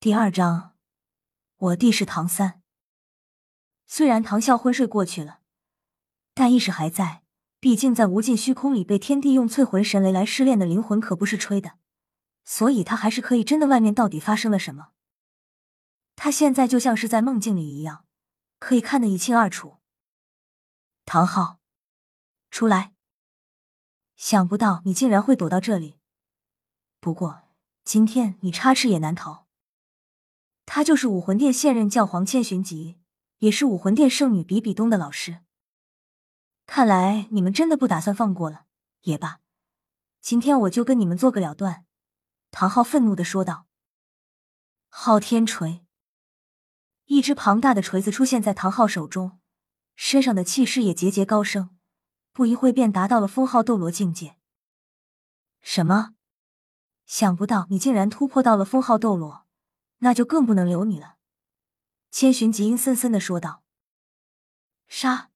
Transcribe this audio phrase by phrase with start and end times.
[0.00, 0.76] 第二章，
[1.56, 2.62] 我弟是唐三。
[3.84, 5.40] 虽然唐啸昏睡过去了，
[6.34, 7.24] 但意识还在。
[7.58, 11.78] 毕竟在无尽虚空里被天地用淬魂神雷来试炼的灵魂可不是吹的，
[12.44, 13.66] 所以他还是可以真的。
[13.66, 14.90] 外面到底发生了什么？
[16.14, 18.04] 他现在就像是在梦境里一样，
[18.60, 19.78] 可以看得一清二楚。
[21.04, 21.58] 唐昊，
[22.52, 22.94] 出来！
[24.14, 25.98] 想不到你竟然会躲到这里。
[27.00, 27.42] 不过
[27.82, 29.47] 今天你插翅也难逃。
[30.78, 33.00] 他就是武魂殿现任教皇千寻疾，
[33.38, 35.40] 也是武魂殿圣女比比东的老师。
[36.66, 38.66] 看来你们真的不打算放过了。
[39.00, 39.40] 也罢，
[40.20, 41.84] 今天我就跟你们做个了断。”
[42.52, 43.66] 唐昊愤怒的说道。
[44.88, 45.84] 昊天锤，
[47.06, 49.40] 一只庞大的锤子出现在唐昊手中，
[49.96, 51.76] 身上的气势也节节高升，
[52.32, 54.36] 不一会便达到了封号斗罗境界。
[55.60, 56.14] 什么？
[57.04, 59.47] 想不到你竟然突破到了封号斗罗！
[59.98, 61.16] 那就更不能留你了。”
[62.10, 63.62] 千寻疾阴森森的说道。
[64.88, 65.30] 杀！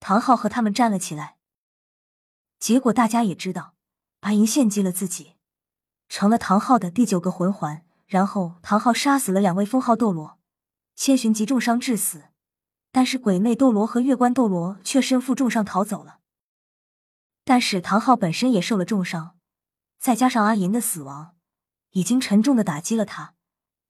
[0.00, 1.36] 唐昊和他们站了起来。
[2.58, 3.74] 结果大家也知道，
[4.20, 5.36] 阿银献祭了自己，
[6.08, 7.84] 成了唐昊的第九个魂环。
[8.06, 10.38] 然后唐昊杀死了两位封号斗罗，
[10.94, 12.24] 千寻疾重伤致死。
[12.90, 16.18] 但是鬼魅斗罗和月关斗罗却身负重伤逃走了。
[17.42, 19.38] 但是唐昊本身也受了重伤，
[19.98, 21.34] 再加上阿银的死亡，
[21.92, 23.34] 已经沉重的打击了他。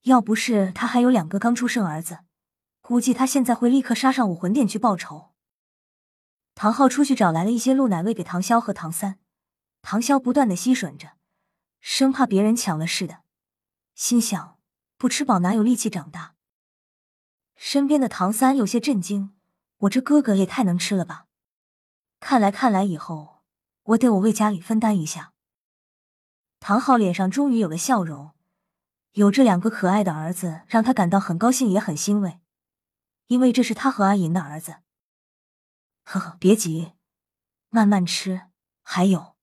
[0.02, 2.20] 要不是他还有两个刚出生儿子，
[2.80, 5.32] 估计他现在会立刻杀上武魂殿去报仇。
[6.54, 9.18] 唐昊出去找来了一些鹿奶喂给唐潇和唐三，
[9.80, 11.12] 唐潇不断的吸吮着，
[11.80, 13.22] 生怕别人抢了似的，
[13.94, 14.58] 心想
[14.98, 16.34] 不吃饱哪有力气长大。
[17.54, 19.34] 身边的唐三有些震惊，
[19.78, 21.26] 我这哥哥也太能吃了吧！
[22.18, 23.42] 看来看来以后
[23.84, 25.31] 我得我为家里分担一下。
[26.64, 28.30] 唐昊脸上终于有了笑容。
[29.14, 32.38] 有这两个可爱的儿子，让他感到很高兴，也很欣慰，
[33.26, 34.76] 因为这是他和阿银的儿子。
[36.04, 36.92] 呵呵，别急，
[37.68, 38.42] 慢慢吃。
[38.84, 39.34] 还有，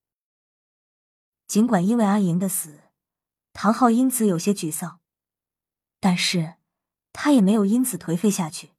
[1.46, 2.84] 尽管因为阿银的死，
[3.52, 5.00] 唐昊因此有些沮丧，
[6.00, 6.54] 但是
[7.12, 8.72] 他也没有因此颓废下去。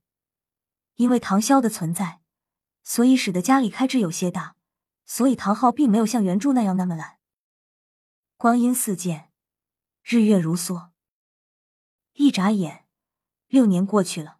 [0.95, 2.21] 因为唐潇的存在，
[2.81, 4.55] 所以使得家里开支有些大，
[5.05, 7.19] 所以唐昊并没有像原著那样那么懒。
[8.41, 9.31] 光阴似箭。
[10.01, 10.89] 日月如梭，
[12.13, 12.87] 一眨眼，
[13.45, 14.39] 六年过去了。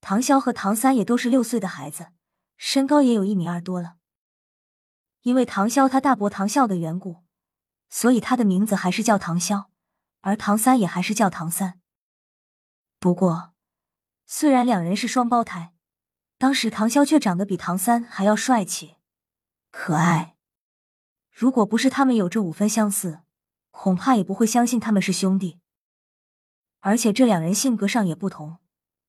[0.00, 2.12] 唐潇和唐三也都是六岁的孩子，
[2.56, 3.96] 身高也有一米二多了。
[5.22, 7.24] 因为唐潇他大伯唐啸的缘故，
[7.90, 9.66] 所以他的名字还是叫唐潇，
[10.20, 11.80] 而唐三也还是叫唐三。
[13.00, 13.54] 不过，
[14.24, 15.74] 虽然两人是双胞胎，
[16.38, 18.98] 当时唐潇却长得比唐三还要帅气、
[19.72, 20.36] 可爱。
[21.38, 23.20] 如果不是他们有这五分相似。
[23.70, 25.60] 恐怕也不会相信他们是兄弟，
[26.80, 28.58] 而且这两人性格上也不同。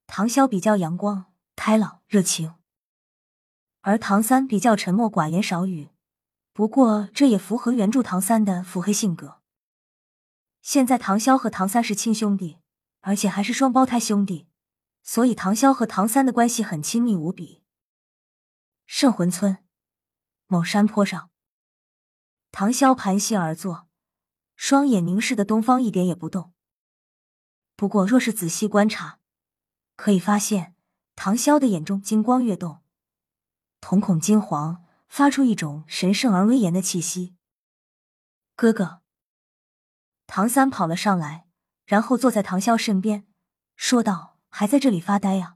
[0.06, 1.26] 唐潇比较阳光、
[1.56, 2.54] 开朗、热情，
[3.82, 5.90] 而唐三比较沉默寡言、少语。
[6.54, 9.42] 不过这也符合原著唐三的腹黑性格。
[10.62, 12.60] 现在唐潇和唐三是亲兄弟，
[13.00, 14.46] 而且还是双胞胎兄弟，
[15.02, 17.64] 所以唐潇和唐三的关系很亲密无比。
[18.86, 19.58] 圣魂村
[20.46, 21.32] 某山坡上，
[22.52, 23.88] 唐潇盘膝而坐。
[24.56, 26.54] 双眼凝视的东方，一点也不动。
[27.78, 29.20] 不过，若是仔细观察，
[29.96, 30.76] 可以发现
[31.16, 32.82] 唐潇的眼中金光跃动，
[33.80, 37.38] 瞳孔金黄，发出一种神圣而威严的气息。
[38.58, 39.02] 哥哥，
[40.28, 41.48] 唐三跑了上来，
[41.86, 43.26] 然后坐在唐潇身边，
[43.78, 45.56] 说道：“还在这里发呆呀？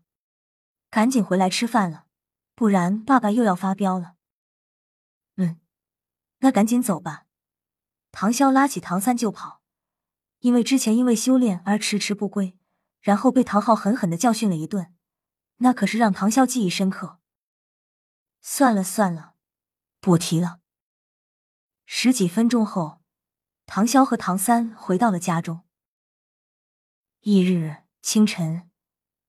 [0.90, 2.06] 赶紧回来吃饭了，
[2.56, 4.14] 不然爸爸又要发飙了。”
[6.44, 7.26] 那赶紧走吧。
[8.12, 9.62] 唐潇拉起唐三就跑，
[10.40, 12.58] 因为之前因为修炼而迟迟不归，
[13.00, 14.94] 然后被唐昊狠狠的教训了一顿，
[15.58, 17.20] 那可是让唐潇记忆深刻。
[18.42, 19.36] 算了算了，
[20.02, 20.60] 不提了。
[21.86, 23.02] 十几分钟后，
[23.66, 25.62] 唐潇和唐三回到了家中。
[27.22, 28.70] 翌日清晨，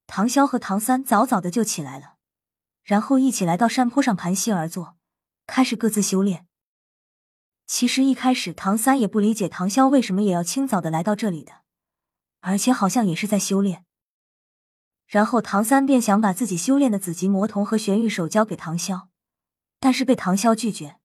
[0.08, 2.16] 唐潇和唐三早早的就起来了，
[2.82, 4.98] 然后一起来到山坡上盘膝而坐，
[5.46, 6.48] 开始各自修炼。
[7.66, 11.62] 其实一开始，唐三也不理解唐潇为什么也要清早的来到这里的，
[12.40, 13.86] 而且好像也是在修炼。
[15.06, 19.08] 然后唐三便想把自己修炼的紫极魔瞳和玄玉手交给唐潇，
[19.80, 20.98] 但是被唐潇拒绝。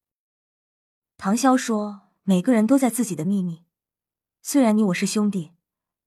[1.17, 3.63] 唐潇说：“每个人都在自己的秘密，
[4.41, 5.53] 虽然你我是兄弟，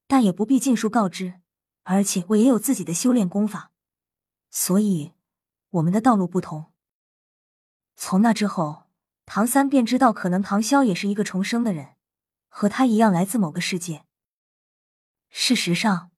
[0.06, 1.40] 但也不必尽数告知。
[1.84, 3.72] 而且我也有自己的修炼功法，
[4.50, 5.12] 所以
[5.70, 6.72] 我们的道路不同。”
[7.96, 8.81] 从那之后。
[9.34, 11.94] 唐三便知道，可能唐潇也是一个重生的人，
[12.48, 14.04] 和他一样来自某个世界。
[15.30, 16.10] 事实上，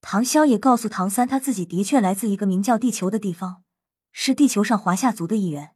[0.00, 3.62] 唐潇也告诉唐三，他自己的确来自一个名叫地球的地方，
[4.12, 5.74] 是地球上华夏族的一员。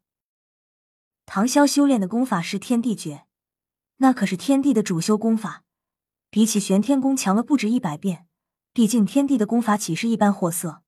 [1.27, 3.27] 唐潇修炼的功法是天地诀，
[3.99, 5.65] 那可是天地的主修功法，
[6.31, 8.27] 比起玄天功强了不止一百遍。
[8.73, 10.81] 毕竟天地的功法岂是一般货色？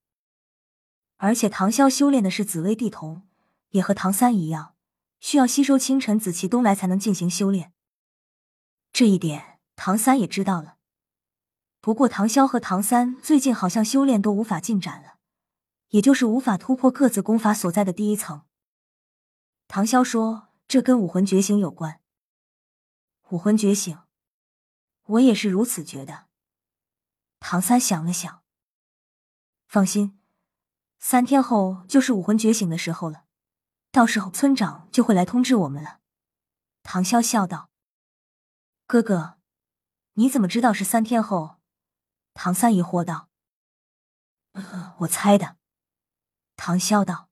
[1.19, 3.29] 而且唐潇修炼的是紫薇地瞳，
[3.73, 4.73] 也和唐三一样，
[5.21, 7.73] 需要吸收清晨紫气东来才能进行修炼。
[8.93, 10.79] 这一点唐三也知道了。
[11.81, 15.19] 不过唐潇和唐三最近好像修炼都无法进展了，
[15.91, 18.43] 也就是无法突破各自功法所在的第一层。
[19.69, 22.01] 唐潇说：“这跟武魂觉醒有关。”
[23.31, 23.97] 武魂觉醒，
[25.05, 26.27] 我也是如此觉得。
[27.39, 28.43] 唐三想了想，
[29.67, 30.21] 放心，
[30.99, 33.25] 三天后就是武魂觉醒的时候了，
[33.93, 36.01] 到时候村长就会来通知我们了。
[36.83, 37.71] 唐潇笑道
[38.87, 39.39] ：“哥哥，
[40.15, 41.59] 你怎么知道是三天后？”
[42.35, 43.29] 唐三疑惑道
[45.01, 45.57] ：“我猜的。”
[46.57, 47.29] 唐潇道：“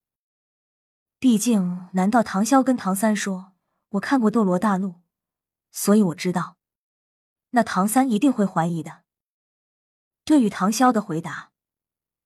[1.18, 3.52] 毕竟，难道唐潇跟唐三说
[3.90, 4.88] 我看过《斗罗大陆》，
[5.70, 6.56] 所以我知道？
[7.50, 9.04] 那唐三一定会怀疑的。”
[10.24, 11.52] 对于唐潇的回答，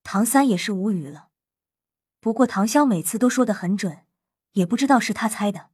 [0.02, 1.28] 唐三也是无语了。
[2.18, 4.06] 不过唐潇每次都说的很准，
[4.52, 5.70] 也不知道是他猜的，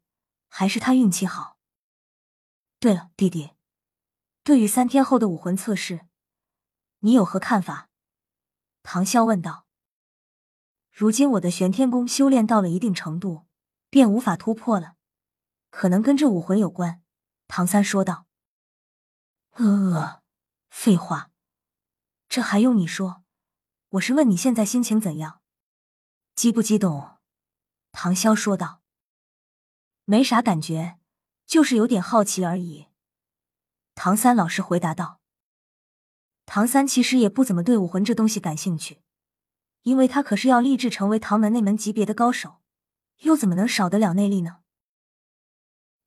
[0.49, 1.59] 还是他运气好。
[2.79, 3.53] 对了，弟弟，
[4.43, 6.07] 对于三天后的武魂测试，
[7.01, 7.89] 你有何看法？
[8.83, 9.67] 唐潇问道。
[10.91, 13.47] 如今我的玄天功修炼到了一定程度，
[13.91, 14.97] 便无法突破了，
[15.71, 17.03] 可能跟这武魂有关。
[17.47, 18.27] 唐三说道。
[19.53, 20.23] 呃，
[20.71, 21.31] 废话。
[22.29, 23.25] 这还用你说？
[23.91, 25.41] 我是问你现在心情怎样，
[26.35, 27.18] 激不激动？
[27.93, 28.83] 唐潇说道。
[30.05, 30.99] 没啥感觉，
[31.47, 32.87] 就是有点好奇而已。
[33.95, 35.21] 唐三老实回答道。
[36.47, 39.03] 唐三其实也不怎么对武魂这东西感兴趣，
[39.83, 42.61] 因为他可是要立志成为唐门那门级别的高手，
[43.19, 44.61] 又怎么能少得了内力呢？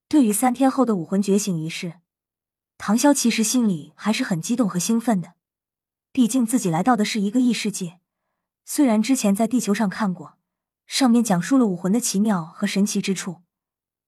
[0.07, 1.99] 对于三天后的武魂觉醒仪式，
[2.79, 5.35] 唐潇其实心里还是很激动和兴奋的。
[6.11, 7.99] 毕竟自己来到的是一个异世界，
[8.65, 10.39] 虽然之前在地球上看过，
[10.91, 13.43] 上面讲述了武魂的奇妙和神奇之处，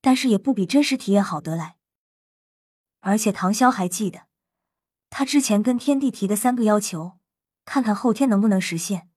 [0.02, 1.78] 但是也不比真实体验好得来。
[3.00, 4.28] 而且唐潇还记得，
[5.10, 7.18] 他之前跟天帝提的三个要求，
[7.64, 9.10] 看看后天能不能实现。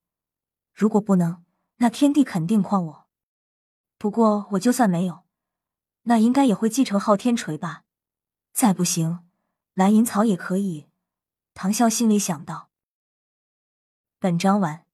[0.73, 1.45] 如果不能，
[1.79, 3.09] 那天帝肯定诓我。
[3.99, 5.25] 不过我就算没有，
[6.03, 7.83] 那应该也会继承昊天锤吧。
[8.53, 9.27] 再不行，
[9.75, 10.87] 蓝银草也可以。
[11.53, 12.71] 唐潇心里想到。
[14.21, 14.87] 本章完。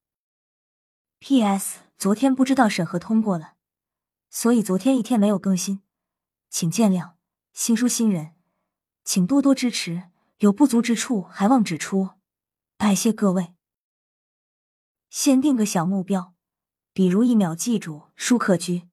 [1.19, 1.82] P.S.
[2.03, 3.55] 昨天不知道审核通过了，
[4.29, 5.83] 所以昨天一天没有更新，
[6.51, 7.13] 请见谅。
[7.53, 8.35] 新书新人，
[9.05, 12.11] 请多多支持，有不足之处还望指出，
[12.77, 13.55] 拜谢各位。
[15.11, 16.35] 先定个小目标，
[16.93, 18.89] 比如一秒记住舒克居。